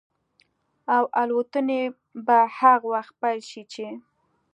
او 0.95 1.03
الوتنې 1.21 1.81
به 2.25 2.37
هغه 2.57 2.87
وخت 2.93 3.13
پيل 3.21 3.39
شي 3.49 3.61
چې 3.73 3.87